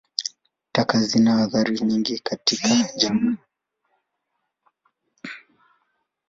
Taka 0.71 0.99
zina 0.99 1.37
athari 1.43 1.79
nyingi 1.83 2.19
katika 2.19 2.69
jamii. 2.97 3.37